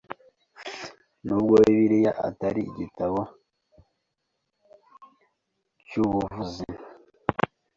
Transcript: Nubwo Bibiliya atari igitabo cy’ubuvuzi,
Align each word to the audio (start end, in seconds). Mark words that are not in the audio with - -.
Nubwo 1.25 1.55
Bibiliya 1.63 2.11
atari 2.27 2.61
igitabo 2.71 3.19
cy’ubuvuzi, 5.87 6.65